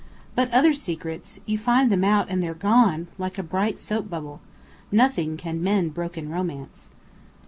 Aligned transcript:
But 0.33 0.49
other 0.51 0.73
secrets! 0.73 1.39
You 1.45 1.59
find 1.59 1.91
them 1.91 2.03
out, 2.03 2.25
and 2.27 2.41
they're 2.41 2.55
gone, 2.55 3.05
like 3.19 3.37
a 3.37 3.43
bright 3.43 3.77
soap 3.77 4.09
bubble. 4.09 4.41
Nothing 4.91 5.37
can 5.37 5.61
mend 5.61 5.93
broken 5.93 6.27
romance!" 6.29 6.89